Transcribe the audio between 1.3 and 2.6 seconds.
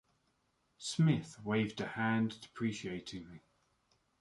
waved a hand